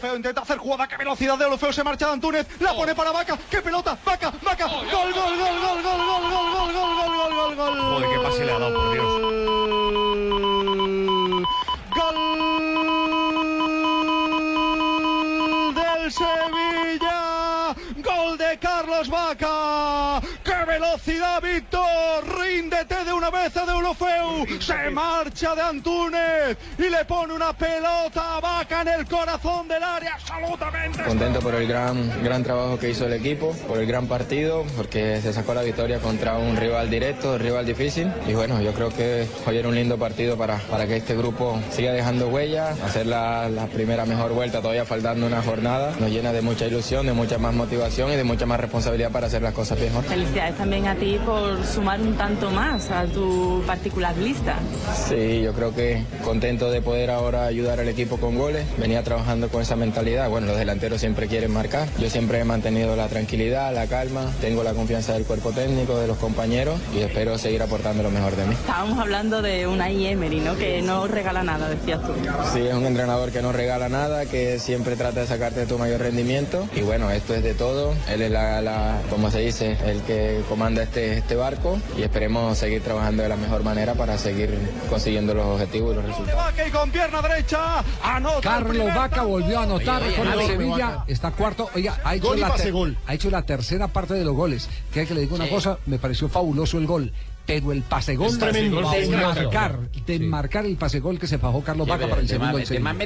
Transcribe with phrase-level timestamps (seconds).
[0.00, 3.10] Feo intenta hacer jugada, qué velocidad de Olofeo, se marcha de Antúnez, la pone para
[3.12, 7.34] Vaca, qué pelota, Vaca, Vaca, gol, gol, gol, gol, gol, gol, gol, gol, gol, gol,
[7.34, 7.80] gol, gol, gol.
[7.80, 9.20] Joder, qué pase le ha dado, por Dios.
[15.20, 20.22] Gol del Sevilla, gol de Carlos Vaca,
[20.60, 26.88] qué velocidad, Víctor, ríndete de una vez a de Olofeu, se marcha de Antúnez y
[26.88, 31.02] le pone una pelota a Vaca en el corazón del área, absolutamente.
[31.04, 35.20] Contento por el gran, gran trabajo que hizo el equipo, por el gran partido, porque
[35.20, 38.12] se sacó la victoria contra un rival directo, un rival difícil.
[38.26, 41.58] Y bueno, yo creo que hoy era un lindo partido para, para que este grupo
[41.70, 45.94] siga dejando huella, hacer la, la primera mejor vuelta, todavía faltando una jornada.
[45.98, 49.26] Nos llena de mucha ilusión, de mucha más motivación y de mucha más responsabilidad para
[49.28, 50.04] hacer las cosas mejor.
[50.04, 54.56] Felicidades también a ti por sumar un tanto más a tu particular lista.
[55.08, 58.64] Sí, yo creo que contento de poder ahora ayudar al equipo con goles.
[58.78, 60.28] Venía trabajando con esa mentalidad.
[60.28, 61.88] Bueno, los delanteros siempre quieren marcar.
[61.98, 64.30] Yo siempre he mantenido la tranquilidad, la calma.
[64.40, 68.36] Tengo la confianza del cuerpo técnico, de los compañeros y espero seguir aportando lo mejor
[68.36, 68.54] de mí.
[68.54, 70.56] Estábamos hablando de una Emery, ¿no?
[70.56, 72.12] Que no regala nada, decías tú.
[72.52, 76.00] Sí, es un entrenador que no regala nada, que siempre trata de sacarte tu mayor
[76.00, 76.68] rendimiento.
[76.74, 77.94] Y bueno, esto es de todo.
[78.08, 82.56] Él es la, la como se dice, el que comanda este, este barco y esperemos
[82.58, 84.58] seguir trabajando de la mejor manera para seguir
[84.88, 86.44] consiguiendo los objetivos y los resultados.
[86.44, 90.32] Vaca y con pierna derecha, anota Carlos Vaca volvió a anotar Oye, oye, con el
[90.32, 91.04] Javi, Sevilla.
[91.06, 91.68] Está cuarto.
[91.74, 92.96] Oiga, ha hecho, la gol.
[93.06, 94.68] ha hecho la tercera parte de los goles.
[94.92, 95.50] Que que le digo una Sí.
[95.50, 97.12] cosa, me pareció fabuloso el gol.
[97.54, 101.86] Pero el pase gol de marcar, de marcar el pase gol que se fajó Carlos
[101.88, 102.58] Vaca para el segundo.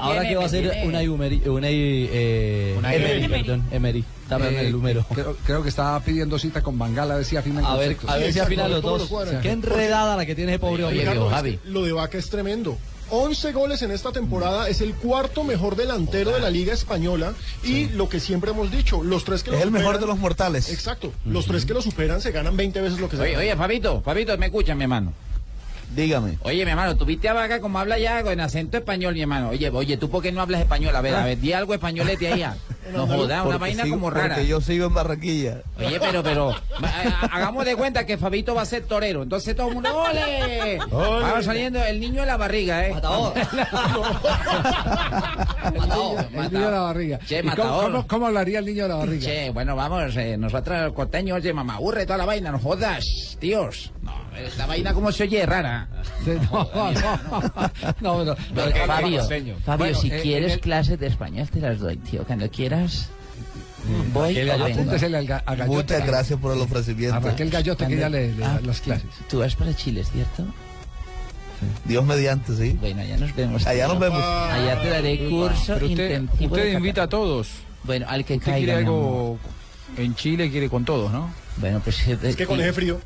[0.00, 3.42] Ahora que va a ser una Emery, una, eh, Una Emery, Emery.
[3.42, 4.04] perdón, Emery.
[4.30, 5.04] Eh, el número.
[5.12, 8.10] Creo, creo que estaba pidiendo cita con Bangala a ver si afinan A ver, conceptos.
[8.10, 9.10] a ver si afinan los dos.
[9.42, 12.78] Qué enredada la que tiene ese pobre hombre, Lo de Vaca es tremendo.
[13.14, 17.90] 11 goles en esta temporada, es el cuarto mejor delantero de la Liga Española y
[17.90, 20.18] lo que siempre hemos dicho, los tres que lo Es el mejor superan- de los
[20.18, 20.70] mortales.
[20.70, 23.46] Exacto, los tres que lo superan se ganan 20 veces lo que se Oye, ganan.
[23.46, 25.12] oye, Fabito, Fabito, me escucha, mi hermano.
[25.94, 26.38] Dígame.
[26.44, 29.50] Oye, mi hermano, tú viste a Vaca como habla ya con acento español, mi hermano.
[29.50, 30.96] Oye, oye, ¿tú por qué no hablas español?
[30.96, 32.42] A ver, a ver, di algo españolete ahí.
[32.92, 34.28] No jodas, una vaina sigo- como rara.
[34.34, 35.62] Porque yo sigo en Barranquilla.
[35.78, 39.22] Oye, pero, pero, ha- hagamos de cuenta que Fabito va a ser torero.
[39.22, 40.78] Entonces todo el mundo, ¡ole!
[40.92, 42.92] Va saliendo el niño de la barriga, ¿eh?
[42.94, 43.32] Matador.
[45.74, 47.18] matador, El niño de la barriga.
[47.26, 47.84] Che, ¿Y cómo, matador.
[47.92, 49.24] cómo- cómo hablaría el niño de la barriga?
[49.26, 53.04] Che, bueno, vamos, eh, nosotros los costeños, oye, mamá, aburre toda la vaina, no jodas,
[53.40, 53.92] tíos.
[54.02, 55.88] No, esta vaina como se oye rara.
[56.24, 57.18] Sí, no, no, no,
[58.00, 58.36] no, no.
[58.54, 59.22] Pero, Fabio.
[59.24, 62.24] Fabio, Bueno, si eh, quieres clases de español te las doy, tío.
[62.24, 62.81] Cuando quieras,
[64.12, 64.66] voy le- o vengo.
[64.66, 65.76] apúntesele al ga- a Gallote.
[65.76, 67.16] Muchas gracias por el ofrecimiento.
[67.16, 69.08] A Raquel Gallote que ya le, le da Ah, las clases.
[69.28, 70.44] Tú vas para Chile, ¿cierto?
[71.84, 72.76] Dios mediante, sí.
[72.80, 73.66] Bueno, allá nos vemos.
[73.66, 74.22] Allá nos vemos.
[74.22, 77.48] Allá te daré curso Pero usted, intensivo usted invita a todos.
[77.84, 78.56] Bueno, al que Usted caiga.
[78.66, 79.38] quiere algo
[79.96, 81.32] en Chile, quiere con todos, ¿no?
[81.58, 83.00] Bueno, pues Es que con ese frío.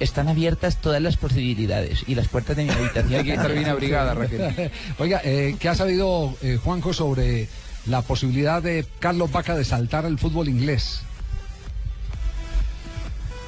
[0.00, 3.14] están abiertas todas las posibilidades y las puertas de mi habitación.
[3.20, 4.70] Hay que estar bien abrigada, Raquel.
[4.98, 7.48] Oiga, eh, ¿qué ha sabido eh, Juanjo sobre
[7.88, 11.02] la posibilidad de Carlos Vaca de saltar al fútbol inglés?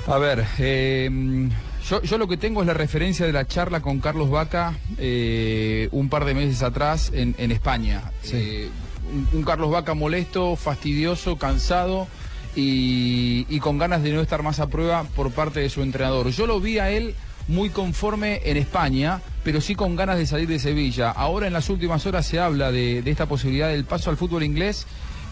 [0.06, 1.48] A ver, eh,
[1.88, 5.88] yo, yo lo que tengo es la referencia de la charla con Carlos Vaca eh,
[5.92, 8.10] un par de meses atrás en, en España.
[8.32, 8.68] Eh,
[9.12, 12.08] un, un Carlos Vaca molesto, fastidioso, cansado
[12.56, 16.30] y, y con ganas de no estar más a prueba por parte de su entrenador.
[16.30, 17.14] Yo lo vi a él
[17.46, 21.10] muy conforme en España, pero sí con ganas de salir de Sevilla.
[21.10, 24.42] Ahora en las últimas horas se habla de, de esta posibilidad del paso al fútbol
[24.42, 24.86] inglés.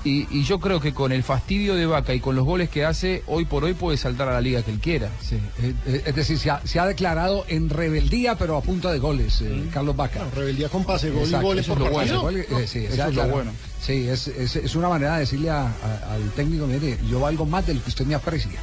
[0.05, 2.85] Y, y yo creo que con el fastidio de Vaca y con los goles que
[2.85, 5.11] hace, hoy por hoy puede saltar a la liga que él quiera.
[5.21, 5.37] Sí,
[6.07, 9.65] es decir, se ha, se ha declarado en rebeldía, pero a punta de goles, eh,
[9.75, 10.25] Carlos Vaca.
[10.37, 12.31] rebeldía con pase, gol y goles por bueno.
[12.31, 13.33] eh, sí, Eso es lo declarado.
[13.35, 13.51] bueno.
[13.83, 17.45] Sí, es, es, es una manera de decirle a- a- al técnico, mire, yo valgo
[17.45, 18.61] más de lo que usted me aprecia.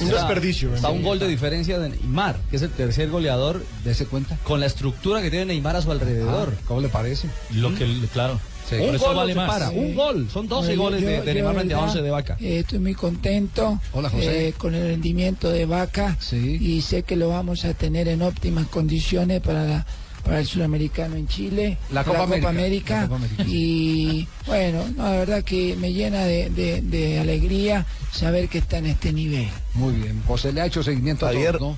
[0.00, 0.74] Un desperdicio.
[0.74, 3.64] Está un gol de diferencia de Neymar, que es el tercer goleador.
[3.84, 4.36] Dese cuenta.
[4.44, 6.54] Con la estructura que tiene Neymar a su alrededor.
[6.56, 7.28] Ah, ¿Cómo le parece?
[7.54, 8.38] Lo que, claro.
[8.68, 8.76] Sí.
[8.76, 9.68] Un gol vale más.
[9.70, 9.76] Sí.
[9.78, 10.28] un gol.
[10.32, 12.36] Son 12 Bueno, goles yo- de, de Neymar frente a verdad, 11 de Vaca.
[12.40, 14.48] eh, estoy muy contento Hola, José.
[14.48, 18.66] eh, con el rendimiento de Vaca y sé que lo vamos a tener en óptimas
[18.68, 19.86] condiciones para la
[20.24, 23.44] para el sudamericano en Chile, La Copa América, América, la Copa América.
[23.46, 28.78] y bueno, no, la verdad que me llena de, de- de alegría saber que está
[28.78, 29.48] en este nivel.
[29.74, 31.30] Muy bien, José le ha hecho seguimiento a
[31.60, 31.76] ¿no?